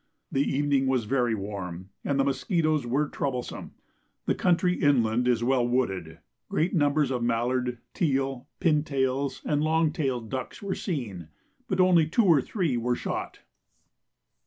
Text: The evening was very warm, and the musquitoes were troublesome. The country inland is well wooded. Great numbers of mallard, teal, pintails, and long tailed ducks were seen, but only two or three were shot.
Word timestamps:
The 0.31 0.41
evening 0.41 0.87
was 0.87 1.03
very 1.05 1.35
warm, 1.35 1.89
and 2.03 2.19
the 2.19 2.23
musquitoes 2.23 2.87
were 2.87 3.07
troublesome. 3.07 3.75
The 4.25 4.33
country 4.33 4.73
inland 4.73 5.27
is 5.27 5.43
well 5.43 5.67
wooded. 5.67 6.17
Great 6.49 6.73
numbers 6.73 7.11
of 7.11 7.21
mallard, 7.21 7.77
teal, 7.93 8.47
pintails, 8.59 9.43
and 9.45 9.61
long 9.61 9.91
tailed 9.93 10.31
ducks 10.31 10.59
were 10.59 10.73
seen, 10.73 11.27
but 11.67 11.79
only 11.79 12.07
two 12.07 12.25
or 12.25 12.41
three 12.41 12.77
were 12.77 12.95
shot. 12.95 13.41